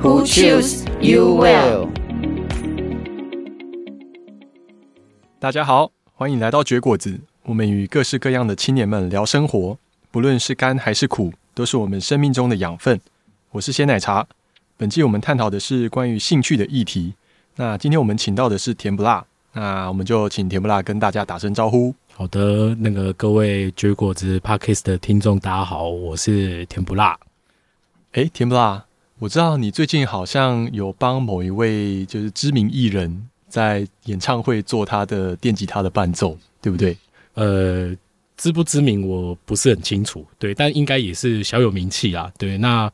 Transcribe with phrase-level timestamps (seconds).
[0.00, 1.88] Who choose you well？
[5.40, 7.18] 大家好，欢迎来到绝果子。
[7.42, 9.76] 我们与各式各样的青年们聊生活，
[10.12, 13.00] 不论是甘还是苦，都是我们生命中的养分。
[13.50, 14.24] 我是鲜奶茶。
[14.76, 17.14] 本期我们探讨的是关于兴趣的议题。
[17.56, 21.92] 那今天我们请到的是甜不辣，那我们就请甜不辣跟大家打声招呼。
[22.14, 27.18] 好的，那个各位绝果子 Podcast 的听众，大家好，我是甜不辣。
[28.12, 28.84] 哎，甜不辣，
[29.20, 36.96] 我知道你最近好像有帮某一位就是知名艺人，在演唱会做他的电吉他的伴奏，对不对？
[37.34, 37.92] 呃，
[38.36, 42.32] 知不知名我不是很清楚，对，但应该也是小有名气啊。
[42.38, 42.90] 对，那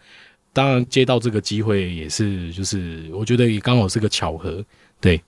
[0.55, 4.65] 当然接到这个机会也是，就是我觉得也刚好是个巧合，
[5.01, 5.21] 对。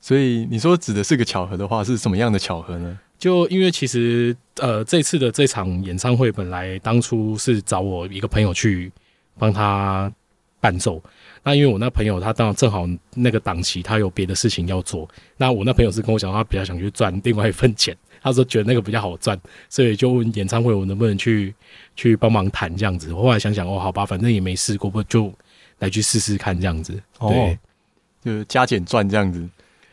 [0.00, 2.96] 所以你说指的是个巧合的话，是什么样的巧合呢？
[3.18, 8.92] 就因为其实呃，这次的这场演唱会本来当初是找我一个朋友去
[9.38, 10.12] 帮他
[10.60, 11.02] 伴奏，
[11.42, 21.54] 那因为我那朋友他当然正好那个档期他有别的事情要做，那我那朋友是跟我讲他比较想去赚另外一份钱， 他说觉得那个比较好赚，所以就问演唱会我能不能去
[21.94, 23.12] 去帮忙弹这样子。
[23.12, 25.32] 我后来想想哦，好吧，反正也没试过，不就
[25.78, 27.58] 来去试试看这样子，对，哦、
[28.24, 29.48] 就是加减赚这样子。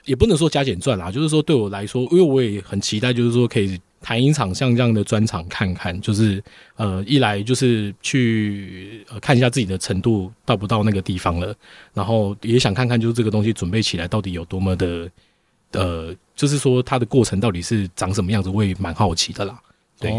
[0.05, 6.43] 也不能说加减赚啦，就是说对我来说，因为我也很期待，就是说可以谈一场像这样的专场看看，就是
[6.75, 11.55] 呃，一来就是去呃看一下自己的程度到不到那个地方了，
[11.93, 15.09] 然后也想看看就是这个东西准备起来到底有多么的
[15.71, 19.59] 呃，就是说它的过程到底是长什么样子，我也蛮好奇的啦，
[19.99, 20.11] 对。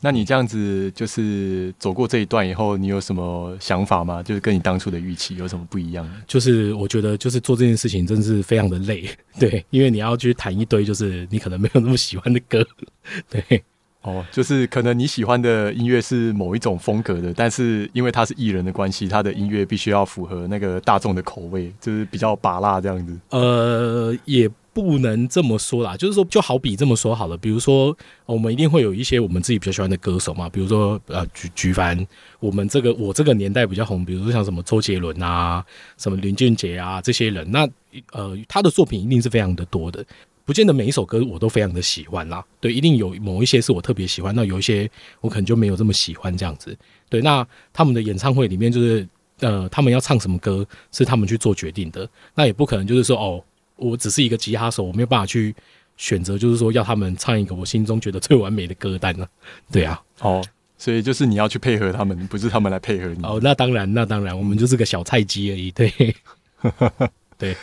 [0.00, 4.22] 那你这样子就是走过这一段以后，你有什么想法吗？
[4.22, 6.08] 就是跟你当初的预期有什么不一样？
[6.26, 9.08] 就是我觉得，就是做这件事情真的是非常的累，
[9.40, 12.64] 对，因为你要去弹一堆，就是你可能没有那么喜欢的歌，
[13.28, 13.62] 对，
[14.02, 23.18] 哦，就是可能你喜欢的音乐是某一种风格的，但是因为他是艺人的关系，他的音乐必须要符合那个大众的口味，就是比较拔辣这样子。
[23.30, 24.48] 呃，也。
[24.80, 27.96] 不能这么说啦，就是说，就好比这么说好了，比如说，
[28.26, 32.06] 我们一定会有一些我们自己比较喜欢的歌手嘛，比如说，呃，举举凡
[32.38, 35.64] 我们这个我这个年代比较红，比如说像什么周杰伦啊，
[35.96, 37.68] 什么林俊杰啊这些人，那
[38.12, 40.04] 呃，他的作品一定是非常的多的，
[40.44, 44.88] 不见得每一首歌我都非常的喜欢啦，对，一定有某一些是我特别喜欢，那有一些
[45.20, 46.78] 我可能就没有这么喜欢这样子，
[47.10, 49.08] 对，那他们的演唱会里面就是，
[49.40, 53.42] 呃，他们要唱什么歌是他们去做决定的，那也不可能就是说哦。
[53.78, 55.54] 我只是一个吉他手，我没有办法去
[55.96, 59.28] 选择，就是说要他们唱一个我心中觉得最完美的歌单呢、啊。
[59.72, 60.44] 对啊，哦，
[60.76, 63.24] 所以就是你要去配合他们，不是他们来配合你。
[63.24, 65.70] 哦，那当然，那当然，我们就是个小菜鸡而已。
[65.70, 65.92] 对，
[67.38, 67.56] 对。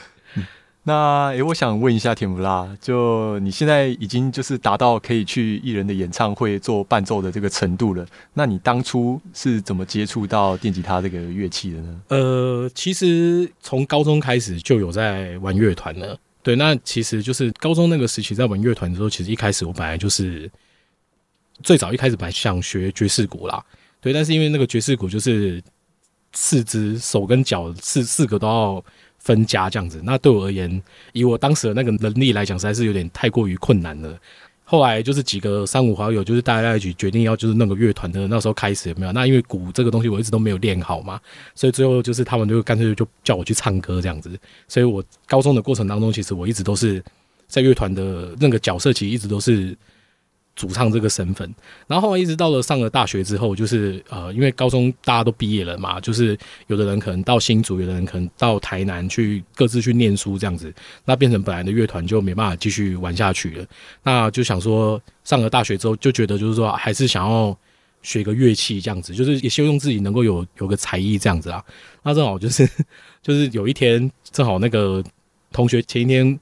[0.87, 8.05] 那诶，我想问一下田不拉，就你现在已经就是达到可以去艺人的演唱会做伴奏的这个程度了。
[8.35, 12.01] 那你当初是怎么接触到电吉他这个乐器的呢？
[12.09, 16.15] 呃，其实从高中开始就有在玩乐团了。
[16.43, 20.47] 对，那其实就是高中那个时期在玩乐团的时候，其实一开始我本来就是
[21.63, 23.65] 最早一开始本来想学爵士鼓啦。
[23.99, 25.59] 对，但是因为那个爵士鼓就是
[26.35, 28.85] 四肢手跟脚四四个都要。
[29.17, 34.15] 分家这样子，那对我而言，以我当时的那个能力来讲，实在是有点太过于困难了。
[34.63, 39.11] 后来就是几个三五好友，就是大家在一起决定要就是弄个乐团的，那时候开始有没有？
[39.11, 41.19] 那因为鼓这个东西我一直都没有练好嘛，
[41.55, 44.39] 所以最后就是他们就干脆就叫我去唱歌这样子。
[44.67, 47.03] 所以我高中的过程当中，其实我一直都是
[47.47, 49.75] 在乐团的那个角色，其实一直都是。
[50.55, 51.53] 主唱这个身份，
[51.85, 60.73] 然后后来一直到了上了大学之后，就是呃，因为高中大家都毕业了嘛，就是有的人可能到新竹，有的人可能到台南去各自去念书这样子，
[61.03, 63.65] 那变成本来的乐团就没办法继续玩下去了。
[64.03, 67.57] 那就想说上了大学之后，就觉得就是说还是想要
[68.01, 71.61] 学个乐器这样子，就是也希望自己能够有有个才艺这样子啊。
[72.03, 72.65] 那正好就是
[73.21, 75.03] 就是有一天正好那个
[75.51, 76.39] 同学前一天。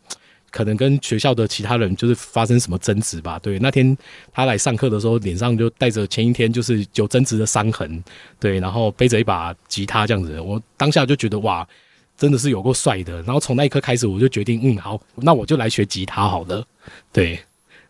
[0.54, 3.40] 可能跟学校的其他人就是发生什么争执吧。
[3.40, 3.98] 对，那天
[4.32, 8.04] 他来上课的时候，脸上就带着前一天就是有争执的伤痕。
[8.40, 11.68] 对，然后背着一把吉他这样子，我当下就觉得哇，
[12.16, 13.16] 真的是有够帅的。
[13.24, 16.64] 然后从那一刻开始，我就决定，嗯，好，那我就来学吉他好了。
[17.12, 17.40] 对，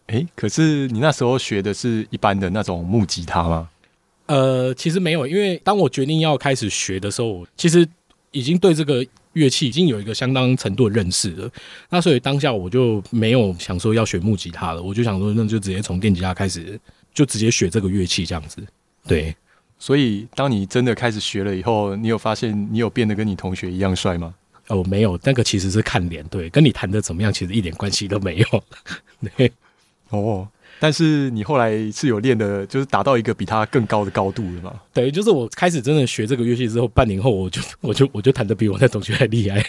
[0.07, 3.69] 诶，可是你那时候学的是一般的那种木吉他吗？
[4.27, 7.85] 呃，其实没有，因为当我决定要开始学的时候，其实
[8.31, 9.05] 已经对这个。
[9.33, 11.49] 乐器已经有一个相当程度的认识了。
[11.89, 16.79] 那所以当下我就没有想说要学木吉他了，我就想说那就直接从电吉他开始，
[17.13, 18.65] 就直接学这个乐器这样子。
[19.07, 19.35] 对，
[19.77, 24.33] 所以当你真的开始学了以后，你有发现你有变得跟你同学一样帅吗？
[24.67, 28.63] 哦，没有，那个其实是看脸，对，跟你弹的怎么样其实一点关系都没有。
[29.35, 29.51] 对，
[30.09, 30.47] 哦。
[30.79, 34.81] 但是你后来是有练的，就是达到一个比他更高的高度了吗？
[34.93, 39.63] 对，就是我开始真的学这个乐器之后，半年后我就 我就我就弹的比我那同学还厉害。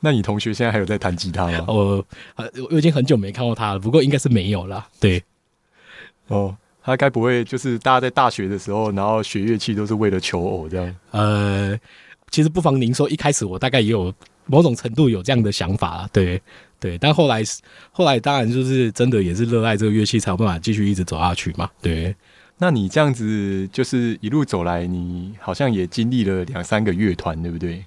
[0.00, 1.64] 那你同学现在还有在弹吉他吗？
[1.68, 2.04] 我
[2.36, 4.86] 呃，我已经很久没看过他了，不过应该是没有啦。
[5.00, 5.22] 对，
[6.28, 10.96] 哦，他该不会就是大家在大学的时候，然后学乐器都是为了求偶这样？
[11.10, 11.78] 呃，
[12.30, 14.12] 其实不妨您说，一开始我大概也有
[14.46, 16.40] 某种程度有这样的想法，对。
[16.78, 17.42] 对，但后来，
[17.90, 21.70] 后来当然就是真的也是热爱这个乐器，才有办法继续一直走下去嘛。
[21.80, 22.14] 对，
[22.58, 27.84] 那你这样子就是一路走来，你好像也经历了两三个乐团，对不对？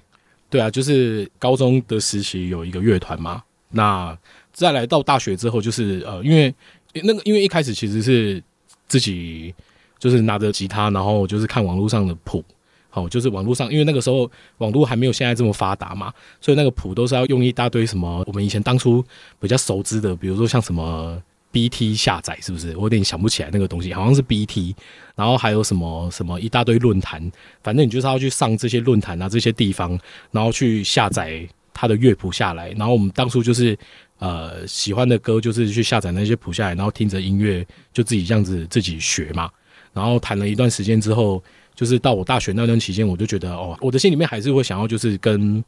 [0.48, 3.42] 对啊，就是高中的时期有一个乐团嘛。
[3.70, 4.18] 那
[4.52, 6.52] 再来到大学之后，就是呃，因为
[6.94, 8.42] 那个因为一开始其实是
[8.88, 9.54] 自己
[10.00, 12.44] 就是拿着吉他，然后就是看网络上的谱。
[12.90, 14.28] 好，就是网络上，因为那个时候
[14.58, 19.02] 网络还没有现在这么发达嘛，所以那个谱都是要用一大堆什么，我们以前当初
[19.38, 21.22] 比较熟知的，比如说像什么
[21.52, 22.76] BT 下载，是不是？
[22.76, 24.74] 我有点想不起来那个东西，好像是 BT，
[25.14, 27.22] 然后还有什么什么一大堆论坛，
[27.62, 29.96] 反正你就是要去上这些论坛啊，这些地方，
[30.32, 33.78] 然后去下载它的乐谱下来，然后我们当初就是
[34.18, 39.48] 呃喜欢的歌，就是去下载那些谱下来，然后听着音乐就自己这样子自己学嘛，
[39.92, 41.40] 然后弹了一段时间之后。
[41.80, 45.64] 就是到我大学那段期间，我就觉得哦，我的心里面还是会想要，就是跟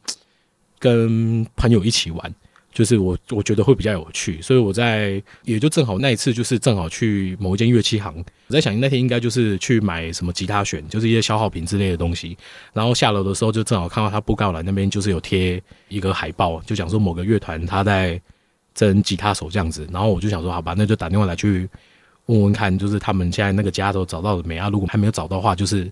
[0.77, 2.35] 跟朋友一起玩，
[2.71, 8.15] 就是我我觉得会比较有趣，所以我在也就正好那一次，就是正好去某一间乐器行，
[8.45, 12.37] 我在想那天应该就是去买什么吉他弦，就是一些消耗品之类的东西，
[12.73, 18.21] 然后下楼的时候就正好看到他布告栏那边就是有贴一个海报，就讲说某个乐团他在
[18.75, 21.67] 征吉他手这样子，然后我就想说好吧，那就打电话来去。
[22.27, 24.69] 问问看，就是他们现在那个家都找到了没啊？
[24.69, 25.91] 如果还没有找到的话，就是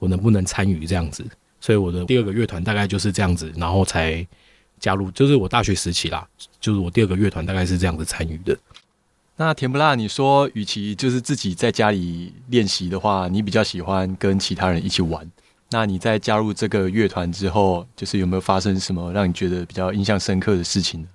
[0.00, 1.24] 我能不能参与这样子？
[1.60, 4.26] 所以我的第二个乐团大概就是这样子，然后才
[4.80, 6.26] 加入，就是我大学时期啦，
[6.60, 8.58] 就是我第二个乐团大概是这样子参与的。
[9.36, 15.30] 那甜不辣，你说与其就是自己在家里练习的话，你比较喜欢跟其他人一起玩？
[15.70, 21.08] 那你在加入这个乐团之后，就是有没有发生什么让你觉得比较印象深刻的事情呢？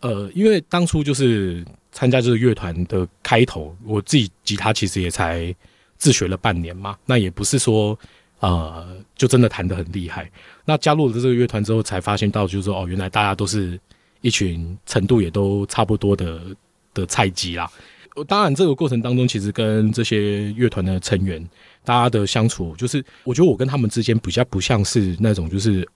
[0.00, 1.62] 呃，因为当初就是。
[1.96, 5.54] 参加这个乐团的开头，我自己吉他其实也才
[5.96, 7.98] 自学了半年嘛，那也不是说
[8.40, 10.30] 呃就真的弹得很厉害。
[10.66, 13.80] 那加入了这个乐团之后，才发现到就是说哦，原来大家都是
[14.20, 16.38] 一群程度也都差不多的
[16.92, 17.66] 的菜鸡啦。
[18.28, 21.42] 当然，这个过程当中，其实跟这些乐团的成员
[21.82, 25.88] 大家的相处，就是我觉得我跟他们之间比较不像是那种就是。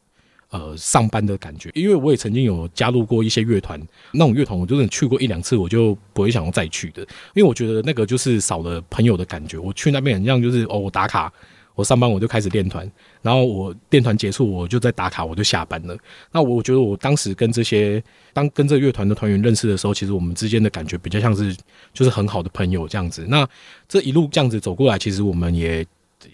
[0.51, 3.81] 呃，上班的感觉，因为我也曾经有加入过一些乐团，
[4.13, 7.03] 那种乐团我就是去过一两次，我就不会想要再去的，
[7.35, 9.57] 因为我觉得那个就是少了朋友的感觉。
[9.57, 11.33] 我去那边很像就是哦，我打卡，
[11.77, 12.91] 我上班我就开始练团，
[13.23, 15.97] 然后我练团结束我就在打卡，我就下班了。
[16.33, 21.57] 那我觉得我当时跟这些当跟这乐团的团员认识的时候，其实我们之间的感觉比较像是
[21.95, 23.25] 就是很好的朋友这样子。
[23.29, 23.49] 那
[23.89, 25.87] 这一路这样子走过来，其实我们也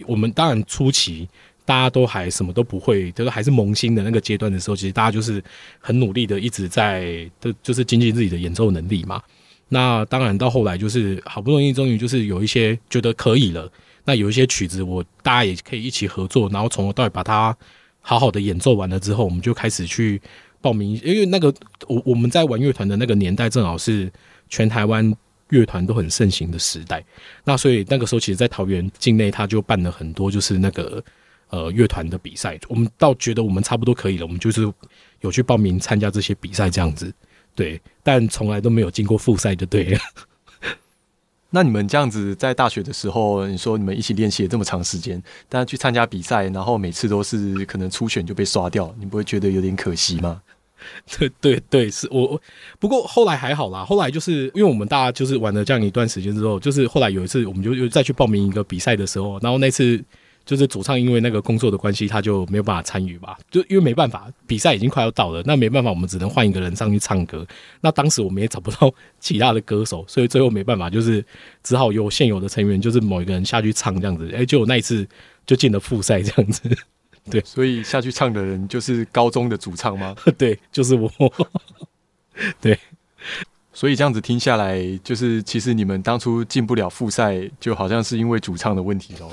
[0.07, 1.29] 我们当然初期。
[1.67, 5.43] 大家都还什么都不会，就是还是萌新的那个阶段的时候，其实大家就是
[5.81, 9.21] 很努力的一直在，就就是精进自己的演奏能力嘛。
[9.69, 13.69] 那当然到后来就是好不容易终于就是有一些觉得可以了，
[14.05, 17.55] 那有一些曲子我大家也可以一起合作，然后从头到尾把它
[18.00, 20.23] 好好的演奏完了之后，我们就开始去
[20.61, 21.52] 报名，因为那个
[21.88, 24.09] 我我们在玩乐团的那个年代，正好是
[24.49, 25.12] 全台湾
[25.49, 27.05] 乐团都很盛行的时代。
[27.43, 31.02] 那所以那个时候，其实，在桃园境内，他就办了很多就是那个。
[31.49, 34.62] 呃，乐团的比赛，我们倒觉得我们差不多可以了，我们就是
[35.21, 37.12] 有去报名参加这些比赛这样子，
[37.55, 40.00] 对，但从来都没有经过复赛就对了。
[41.50, 50.43] 那你们这样子在大学的时候，你说你们一起练习了这么长时间，但是去参加比赛，然后每次都是可能初选就被刷掉，你不会觉得有点可惜吗？
[51.17, 52.38] 对对对，是我。
[52.81, 60.05] 不过后来还好啦，后来就是因为我们大家就是玩了这样一段时间之后，就是后来有一次我们就又再去报名一个比赛的时候，然后那次。
[60.47, 63.37] 就是主唱因为那个工作的关系，他就没有办法参与吧。
[63.50, 67.45] 就因为没办法，比赛已经快要到了，那没办法，我们只能换一个人上去唱歌。
[67.81, 71.23] 那当时我们也找不到其他的歌手，所以最后没办法，就是
[71.62, 74.31] 只好由现有的成员，就是某一个人下去唱这样子。
[74.33, 75.07] 哎，就那一次
[75.45, 76.62] 就进了复赛这样子。
[77.29, 80.15] 对，所以下去唱的人就是高中的主唱吗？
[80.38, 81.11] 对，就是我。
[82.62, 82.79] 对。
[83.76, 89.30] 所以这样子听下来，就是其实你们当初进不了复赛，就好像是因为主唱的问题喽。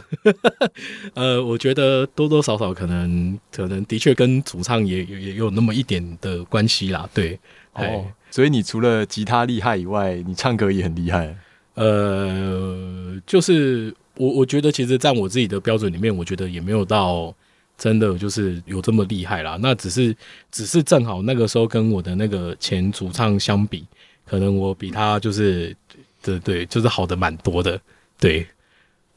[1.15, 7.09] 呃，我觉得多多少少可能可能的确跟主唱也也也有那么一点的关系啦。
[7.13, 7.39] 对，
[7.71, 11.33] 哦，所以你除了吉他厉害以外，你唱歌也很厉害。
[11.75, 17.33] 呃，就是我我觉得其实，在我自己的标准里面，我觉得也没有到
[17.77, 19.57] 真的就是有这么厉害啦。
[19.62, 20.13] 那只是
[20.51, 23.85] 只是正好那个时候跟我的那个前主唱相比。
[24.25, 25.75] 可能我比他就是，
[26.22, 27.80] 对对，就是好的蛮多的，
[28.20, 28.48] 对。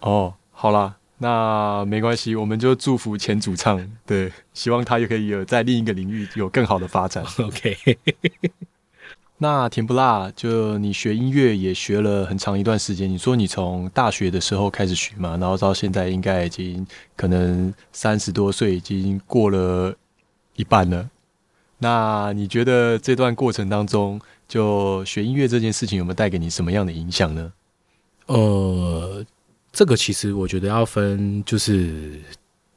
[0.01, 7.25] 哦，好啦，那没关系，我们就祝福前主唱，对，希望他也可以有在另一个领域有更好的发展。
[7.39, 7.77] OK。
[9.39, 16.87] 那甜不辣，就你学音乐也学了很长一段时间，你说你从大学的时候开始学嘛，然后到现在应该已经
[17.17, 19.95] 可能三十多岁，已经过了
[20.55, 21.11] 一半了。
[21.79, 27.53] 那你觉得这段过程当中，就学音乐这件事情有没有带给你什么样的影响呢？
[28.27, 29.25] 呃，
[29.73, 32.21] 这个其实我觉得要分，就是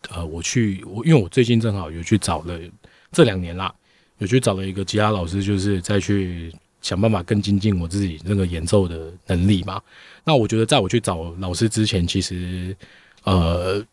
[0.10, 2.60] 呃，我去我因为我最近正好有去找了
[3.12, 3.74] 这两年啦，
[4.20, 9.82] 有去找了一个吉他老师，就是再去想办法更精进我自己那个演奏的能力嘛。
[10.24, 12.76] 那我觉得在我去找老师之前，其实
[13.24, 13.84] 呃，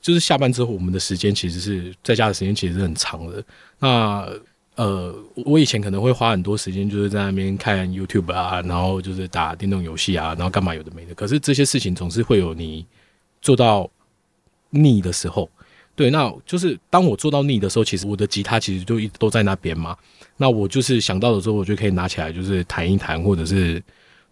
[0.00, 3.44] 就是下班之后，我们的时间其实是在家的时间其实是很长的。
[3.78, 4.28] 那
[4.76, 5.14] 呃，
[5.44, 11.14] 我以前可能会花很多时间，就是在那边看 YouTube 啊，然后就是打电动游戏啊，然后干嘛有的没的。
[11.14, 12.86] 可是这些事情总是会有你
[13.42, 13.90] 做到
[14.70, 15.50] 腻的时候。
[15.94, 19.94] 对，那就是当我做到腻的时候，其实我的吉他其实就一直都在那边嘛。
[20.38, 23.80] 那我就是想到的时候，我就可以拿起来，就是弹一弹，或者是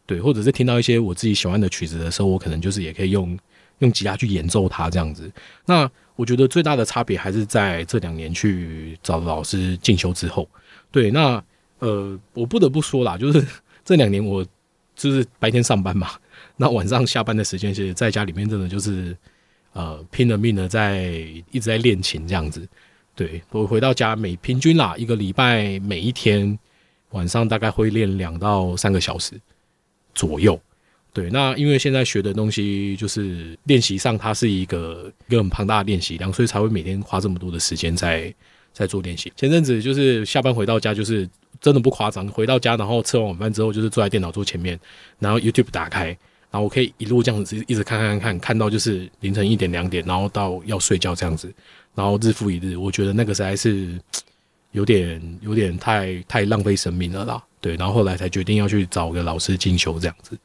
[0.07, 3.39] 对，或者是听到一些我自己喜欢的曲子的时候，我可能就是也可以用
[3.81, 5.31] 用吉他去演奏它这样子。
[5.67, 5.89] 那
[6.21, 10.47] 我觉得最大的差别还是在这两年去找老师进修之后。
[10.91, 11.43] 对，那
[11.79, 13.43] 呃，我不得不说啦，就是
[13.83, 14.45] 这两年我
[14.95, 16.11] 就是白天上班嘛，
[16.59, 19.17] 那晚上下班的时间，其实在家里面真的就是
[19.73, 21.05] 呃拼了命的在
[21.51, 22.69] 一直在练琴这样子。
[23.17, 26.59] 对，我回到家每平均啦一个礼拜每一天
[27.13, 29.41] 晚上大概会练两到三个小时
[30.15, 30.61] 左右。
[31.13, 38.33] 对，那因为现在学的东西就是练习上，它是一个一个很庞大的练习量，所以才会每天花这么多的时间在
[38.73, 39.33] 在做练习。
[39.35, 41.29] 前阵子就是下班回到家，就是
[41.61, 44.79] 真的不夸张，回到家然后吃完晚饭之后，就是坐在电脑桌前面，
[45.19, 46.07] 然后 YouTube 打开，
[46.51, 51.53] 然后我可以一路这样子一直看看看，看到就是凌晨一点两点，然后到要睡觉这样子，
[51.95, 53.99] 然后日复一日，我觉得那个实在是
[54.71, 57.43] 有点有点太太浪费生命了啦。
[57.61, 60.39] 对，然后后来才决定要去找个老师进修这样子。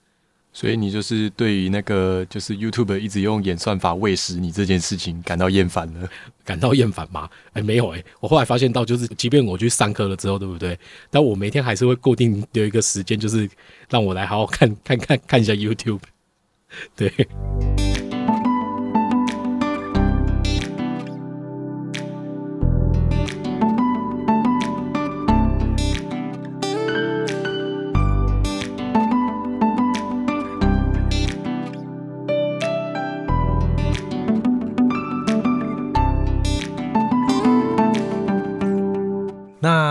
[0.57, 6.09] 所以你就是对于那个就是 YouTube 一直用演算法喂食你这件事情感到厌烦了？
[6.45, 7.29] 感到厌烦吗？
[7.51, 10.79] 哎，没有哎、我后来发现到就是，即便我去上课了之后，对不对？
[11.11, 13.49] 但我每天还是会固定留一个时间，就是
[13.89, 15.99] 让我来好好看看看看一下 YouTube。
[16.95, 17.11] 对。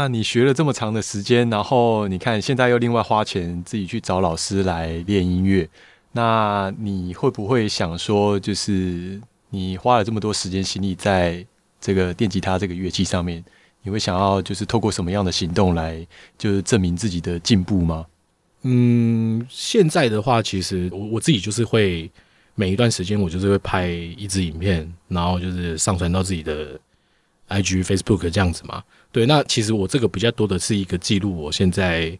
[0.05, 5.67] 那你学了这么长的时间，然后你看现在又另外花钱自己去找老师来练音乐，
[6.13, 9.19] 那你会不会想说，就是
[9.49, 11.43] 你花了这么多时间心力在
[11.81, 13.43] 这个电吉他这个乐器上面，
[13.83, 16.07] 你会想要就是透过什么样的行动来
[16.37, 18.05] 就是证明自己的进步吗？
[18.61, 22.11] 嗯，现在的话，其实我我自己就是会
[22.55, 26.79] 每一段时间我就是会拍一支影片，然后就是上传到自己的
[27.49, 28.85] IG、Facebook 这样子嘛。
[29.15, 32.19] 对，那其实我这个比较多的是一个记录，我现在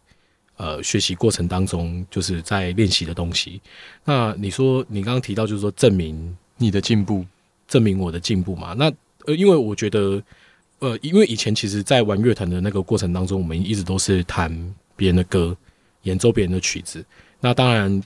[0.55, 3.59] 呃学习过程当中就是在练习的东西。
[4.05, 7.25] 那你说你刚刚提到就是说证明你的进步，
[7.67, 8.71] 证明我的进步嘛？
[8.77, 8.89] 那
[9.25, 10.23] 呃，因为我觉得
[10.79, 14.49] 呃，因为以前其实在玩乐团的那个过程当中，我们一直都是弹
[14.95, 15.53] 别人的歌，
[16.03, 17.03] 演奏别人的曲子。
[17.41, 18.01] 那当然。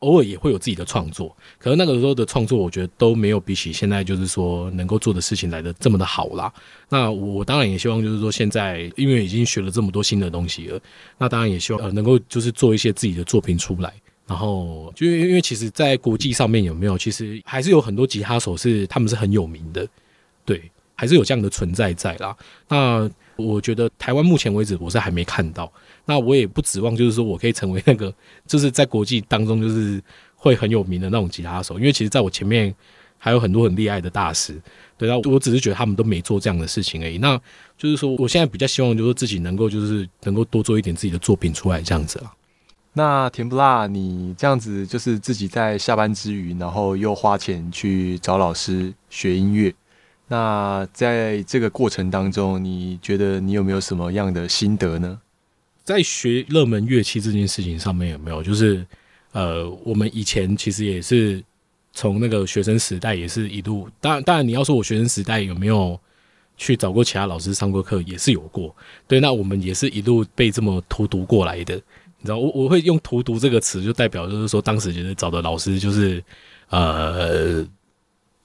[0.00, 6.52] 偶尔也会有自己的创作，可是那个时候的创作，我觉得都没有比起现在就是说能够做的事情来的这么的好啦。
[6.88, 10.80] 那我当然也希望就是说现在，因为已经学了这么多新的东西了，
[11.18, 13.92] 那当然也希望呃能够就是做一些自己的作品出来。
[14.28, 19.86] 然后就因为其实，在国际上面有没有，其实还是有很多吉他手是他们是很有名的，
[20.44, 22.36] 对，还是有这样的存在在啦。
[22.68, 25.72] 那我觉得台湾目前为止我是还没看到。
[26.06, 28.14] 那我也不指望，就是说我可以成为那个，
[28.46, 30.02] 就是在国际当中就是
[30.34, 32.74] 会很有名的那种吉他手，因为其实在我前面
[33.18, 34.58] 还有很多很厉害的大师，
[34.96, 37.18] 对，那我只是觉得他们都没做这样的事情而已。
[37.18, 37.36] 那
[37.76, 42.32] 就是说，我现在比较希望就是自己能够就是能够多做一点自己的作品出来这样子啊。
[42.92, 49.74] 那甜不辣，你这样子就是自己在下班之余，然后又花钱去找老师学音乐。
[50.28, 55.20] 那在这个过程当中，你觉得你有没有什么样的心得呢？
[55.86, 58.42] 在学热门乐器这件事情上面有没有？
[58.42, 58.84] 就是
[59.30, 61.40] 呃，我们以前其实也是
[61.92, 65.98] 从那个学生时代也是一路，当然当然你要说我学生时代有没有
[66.56, 68.74] 去找过其他老师上过课，也是有过。
[69.06, 71.76] 对，那我们也是一路被这么荼毒过来的。
[71.76, 76.20] 你知道，我我会用“荼毒”这个词，就代表就是说，当时觉得找的老师就是
[76.68, 77.64] 呃，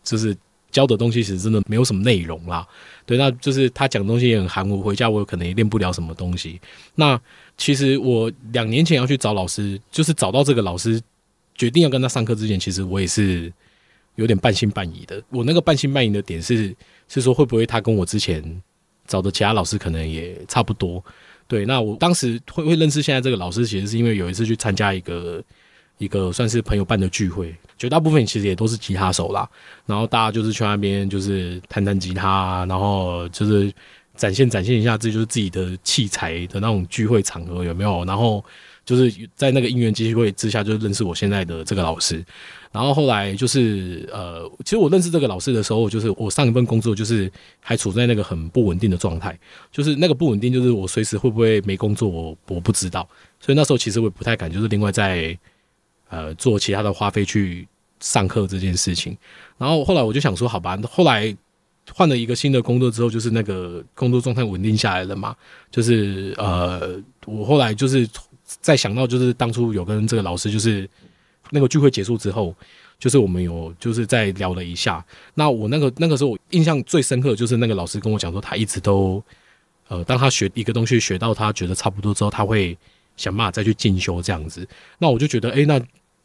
[0.04, 0.38] 就是。
[0.72, 2.66] 教的东西其实真的没有什么内容啦，
[3.12, 6.62] 对，那就是他讲东西也很含糊，回家我可能也练不了什么东西。
[6.96, 7.20] 那
[7.58, 10.98] 其实我两年前要去找老师，就是找到这个老师，
[11.54, 13.52] 决定要跟他上课之前，其实我也是
[14.16, 15.22] 有点半信半疑的。
[15.28, 16.74] 我那个半信半疑的点是，
[17.10, 18.42] 是说会不会他跟我之前
[19.06, 21.04] 找的其他老师可能也差不多？
[21.50, 25.44] 对，那我当时会会认识现在这个老师，其实是因为有一次去参加一个。
[26.02, 29.48] 一个算是朋友办的聚会，绝大部分其实也都是吉他手啦。
[29.86, 33.72] 然后大家就是去那边就是弹弹吉他，然后就是
[34.16, 38.04] 展现展现一下自己就是自己的器材的那种聚会场合有没有？
[38.06, 38.44] 然后
[38.84, 42.26] 就是在那个因缘机会之下，就认识我现在的这个老师。
[42.72, 49.38] 然后后来就是呃，其实我认识这个老师的时候，就是我上一份工作就是还处在那个很不稳定的状态，
[49.72, 53.08] 就是那个不稳定，就是我随时会不会没工作，我我不知道。
[53.40, 55.38] 所以那时候其实我也不太敢，就是另外在。
[56.12, 57.66] 呃，做其他的花费去
[58.02, 59.18] 上课这件事情，
[59.58, 61.34] 然后后来我就想说，好吧，后来
[61.94, 65.34] 换了一个新的工作之后，就是那个工作状态稳定下来了嘛，
[65.72, 68.06] 就是呃，我后来就是
[68.44, 70.86] 在想到，就是当初有跟这个老师，就是
[71.50, 72.54] 那个聚会结束之后，
[73.00, 75.02] 就是我们有就是在聊了一下，
[75.34, 79.24] 那我那个那个时候我印象最深刻，就是那个老师跟我讲说，他一直都
[79.88, 82.78] 呃，当他学一个东西学到他觉得差不多之后，他会
[83.16, 85.82] 想办法再去进修这样子，那我就觉得，哎，那。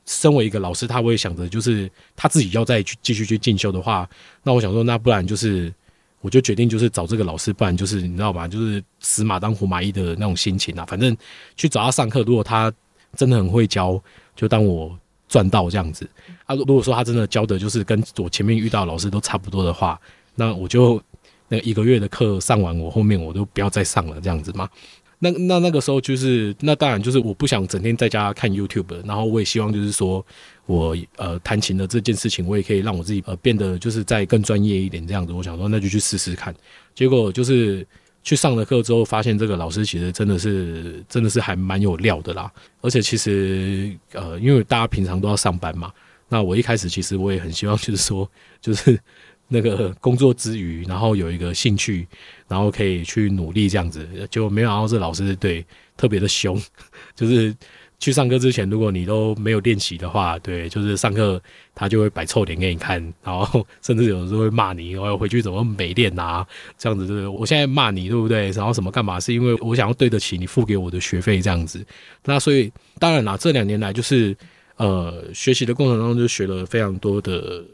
[0.06, 4.08] 身为一个老师，他会想着，就是他自己要再去继续去进修的话，
[4.42, 5.72] 那我想说，那不然就是，
[6.20, 10.84] 我就决定就是找这个老师，不然就是你知道吧，就是死马当活马医的那种心情啊。
[10.86, 11.16] 反正
[11.56, 12.72] 去找他上课，如果他
[13.16, 14.00] 真的很会教，
[14.36, 14.96] 就当我
[15.28, 16.08] 赚到这样子
[16.44, 16.54] 啊。
[16.54, 20.00] 如果说他真的教的就是跟我前面遇到老师都差不多的话，
[20.36, 21.02] 那我就
[21.48, 24.68] 那一个月的课上完，我后面我都不要再上了这样子嘛。
[25.18, 30.24] 那那那个时候就是，那当然就是我不想整天在家看 YouTube，然后我也希望就是说
[30.66, 35.32] 我呃弹琴的这件事情，我也可以让我自己呃变得就是再更专业一点这样子。
[35.32, 36.54] 我想说那就去试试看，
[36.94, 37.86] 结果就是
[38.22, 42.52] 去上了课之后，发现这个老师其实真的是真的是还蛮有料的啦。
[42.82, 45.90] 而且其实呃，因为大家平常都要上班嘛，
[46.28, 49.00] 那我一开始其实我也很希望就是说就是。
[49.48, 52.06] 那个工作之余，然后有一个兴趣，
[52.48, 55.64] 然后可以去努力这样子，就没想到这老师对
[55.96, 56.60] 特别的凶，
[57.14, 57.54] 就是
[57.98, 61.40] 去上课之前，如果你都没有练习的话，对，就是上课
[61.74, 66.46] 他就会摆臭脸给你看，然后甚至有时候会骂你，我要回去怎么没练啊？
[66.76, 67.28] 这样子，对不对？
[67.28, 68.50] 我现在骂你，对不对？
[68.50, 69.20] 然后什么干嘛？
[69.20, 71.86] 是因为我想要对得起你付给我的学费这样子。
[72.24, 74.36] 那所以当然啦，这两年来就是
[74.76, 77.64] 呃学习的过程当中就学了非常多的。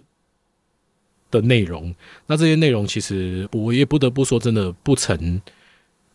[1.33, 1.92] 的内容，
[2.29, 5.40] 那这些内容其实我也不得不说，真的不曾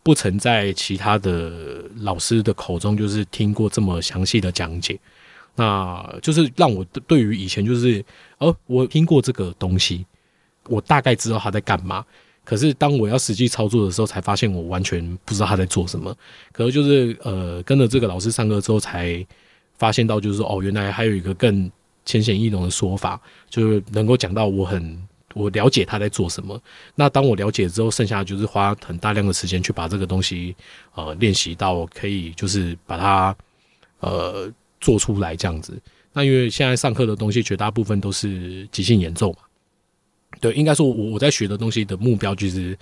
[0.02, 4.98] 不曾在其他的老师的口中就是听过这么详细的讲解，
[5.56, 8.02] 那就是让我对于以前就是，
[8.38, 10.06] 哦，我听过这个东西，
[10.68, 12.02] 我大概知道他在干嘛，
[12.44, 16.16] 可是当我要实际操作的时候，才发现我完全不知道他在做什么。
[16.52, 19.26] 可能就是呃，跟着这个老师上课之后，才
[19.76, 21.70] 发现到就是说，哦，原来还有一个更
[22.06, 25.07] 浅显易懂的说法，就是能够讲到我很。
[25.34, 26.60] 我了解他在做什么，
[26.94, 30.56] 那当我了解之后，剩下就是花很大量的时间去把这个东西
[30.94, 33.36] 呃练习到可以就是把它
[34.00, 35.78] 呃做出来这样子。
[36.14, 39.38] 那因为现在上课的东西绝大部分都是即兴演奏嘛，
[40.40, 42.76] 对，应该说我我在学的东西的目标其实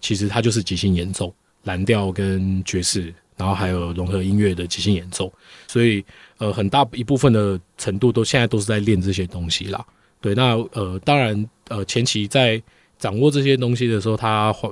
[0.00, 5.32] 其实它就是即兴演奏，蓝调跟爵士，然后还有融合音乐的即兴演奏，
[5.68, 6.04] 所以
[6.38, 9.86] 呃很大一部分的程度都现在都是在练这些东西啦。
[10.22, 11.46] 对，那呃当然。
[11.68, 12.62] 呃，前期在
[12.98, 14.70] 掌握这些东西的时候，他花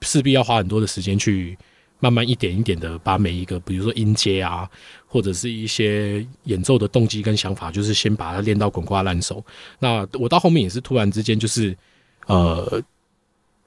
[0.00, 1.56] 势必要花很多的时间去
[2.00, 4.68] 慢慢一点一点的把每一个，比如说音阶啊，
[5.06, 9.44] 或者是一些演奏的动机跟想法，就是先把它练到滚瓜烂熟。
[9.78, 11.76] 那我到后面也是突然之间，就是
[12.26, 12.82] 呃，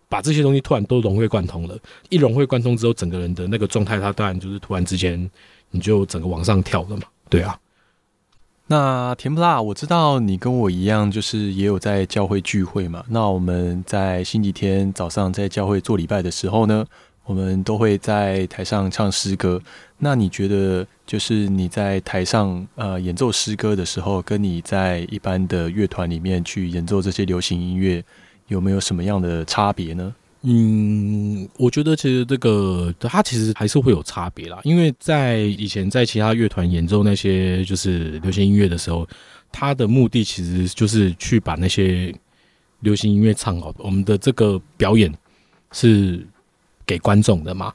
[0.09, 1.77] 把这些东西突然都融会贯通了。
[2.09, 5.31] 一融会贯通之后，整个人的那个状态，他当然就是突然之间
[5.71, 7.03] 你就整个往上跳了嘛。
[7.29, 7.57] 对啊。
[8.73, 13.05] 那甜不辣，我知道你跟我一样，就是也有在教会聚会嘛。
[13.07, 16.83] 那我们在星期天早上在教会做礼拜的时候呢，
[17.23, 19.61] 我们都会在台上唱诗歌。
[19.99, 28.03] 那你觉得，就是你在台上呃演奏诗歌的时候，跟你在一般的乐团里面去演奏这些流行音乐，
[28.47, 30.15] 有没有什么样的差别呢？
[30.45, 39.07] 嗯，我觉得其实这个它其实还是会有差别啦，因为在以前在其他乐团演奏那些就是流行音乐的时候，
[39.53, 42.13] 他的目的其实就是去把那些
[42.81, 43.73] 流行音乐唱好。
[43.77, 45.09] 我们的这个表演
[45.71, 46.25] 是
[46.85, 47.73] 给观众的嘛。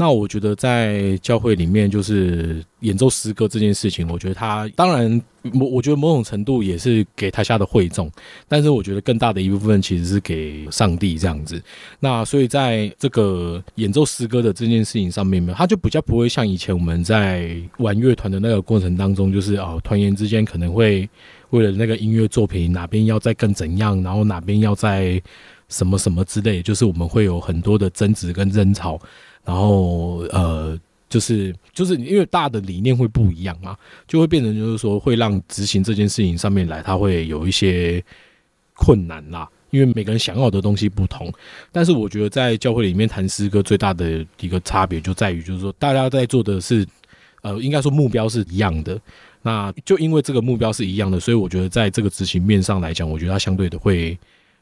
[0.00, 5.20] 那我觉得在教会里面，就是演奏诗歌这件事情，我觉得他当然，
[5.54, 8.08] 我我觉得某种程度也是给台下的会众，
[8.46, 11.60] 但是我觉得更大的一部分其实是给上帝这样子。
[11.98, 21.10] 那所以在这个演奏诗歌的这件事情上面，他就比较不会像以前我们在玩乐团的那个过程当中，就是哦，团员之间可能会
[21.50, 25.20] 为了那个音乐作品哪边要再更怎样，然后哪边要再
[25.68, 29.00] 什么什么之类，就是我们会有很多的争执跟争吵。
[29.44, 38.02] 然后呃，就是就是因为大的理念会不一样嘛，就会变成就是说会让执行这件事情上面来，他会有一些
[38.74, 39.48] 困难啦。
[39.70, 41.32] 因为每个人想要的东西不同。
[41.70, 46.86] 但是我觉得在教会里面谈诗歌最大的一个差别就在于，就是说大家在做的是
[47.42, 49.00] 呃，应该说目标是一样的。
[49.42, 54.18] 那就因为这个目标是一样的，所以我觉得在这个执行面上来讲，我觉得它相对的会。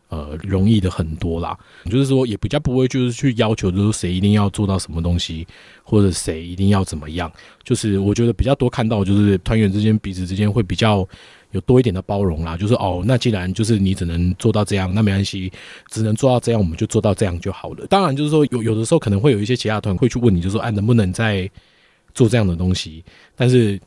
[0.08, 1.58] 呃，容易的很多啦，
[1.90, 5.44] 就是说也比较不会，就是去要求，就是谁一定要做到什么东西，
[5.82, 7.30] 或者谁一定要怎么样。
[7.64, 11.06] 就是我觉得比较多看到，就是团员之间彼此之间会比较
[11.50, 12.56] 有多一点的包容啦。
[12.56, 15.52] 就是哦，那既然就是你只能做到这样，那没关系，
[15.90, 17.84] 只能做到这样，我们就做到这样就好了。
[17.88, 21.50] 当然，就是说有有的时候可能会有一些其他团会去问你，就说哎，能不能再
[22.14, 23.02] 做这样的东西？
[23.34, 23.80] 但是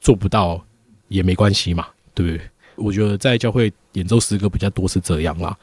[0.00, 0.64] 做不到
[1.08, 2.40] 也没关系嘛，对不对？
[2.76, 5.56] 我觉得在教会演奏诗歌比较多是这样啦，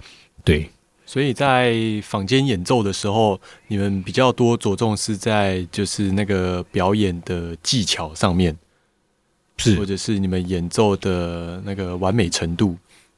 [0.43, 0.69] 对，
[1.05, 8.57] 所以在坊间演奏的时候，你们比较多着重是在就是那个表演的技巧上面，
[9.57, 12.75] 是或者是你们演奏的那个完美程度。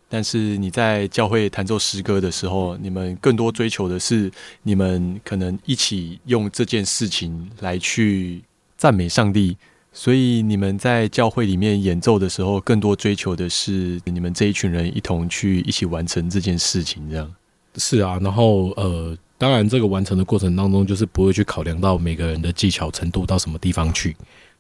[0.07, 4.31] 但是你在教会弹奏诗歌的时候，你们更多追求的是
[4.61, 8.41] 你们可能一起用这件事情来去
[8.77, 9.57] 赞美上帝。
[9.97, 17.33] 所以你们在教会里面演奏的时候，更多追求的是你们这一群人一同去一起完成这件事情，这样。
[17.77, 24.13] 是啊，然后呃，当然这个完成的过程当中，就是不会去考量到每个人的技巧程度到什么地方去，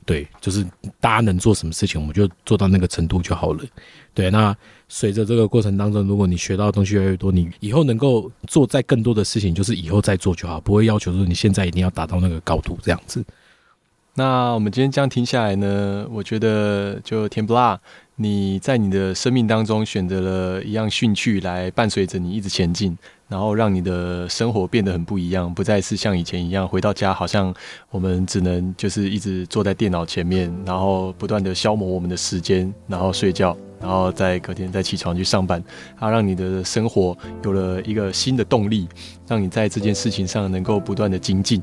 [0.05, 0.65] 对，就是
[1.01, 3.61] 大家能做什么事情，我们就做到那个程度就好了。
[4.13, 4.55] 对，那
[4.87, 13.21] 随着这个过程当中，如果你学到的东西越来越多，你以后能够做再更多的事情，就是以后再做就好，不会要求说你现在一定要达到那个高度这样子。
[14.17, 17.77] 那我们今天这样听下来呢，我觉得就甜不辣，
[18.15, 22.97] 你在你的生命当中选择了一样兴趣来伴随着你一直前进，
[23.27, 27.53] 然后让你的生活变得很不一样，不再是像以前一样回到家好像
[27.89, 35.61] 我们只能就是一直坐在电脑前面，然后不断的消磨我们的时间，然后睡觉，然后再隔天再起床去上班，
[35.99, 38.87] 啊，让你的生活有了一个新的动力，
[39.27, 41.61] 让你在这件事情上能够不断的精进。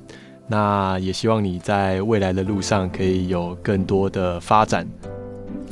[0.53, 4.87] 那也希望你在未来的路上可以有更多的发展。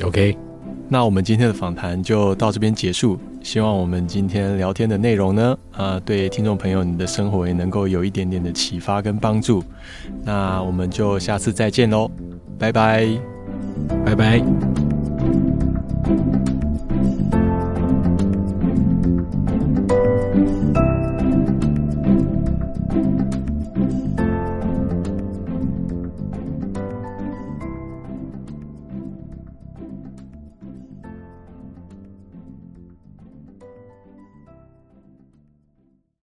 [0.01, 0.35] OK，
[0.89, 3.15] 那我们今天的访谈就到这边结束。
[3.43, 9.63] 希望我们今天聊天的内容呢，啊，对听众朋友你的生活也能够有一点点的启发跟帮助。
[10.23, 12.09] 那我们就下次再见喽，
[12.57, 13.07] 拜拜，
[14.03, 14.70] 拜拜。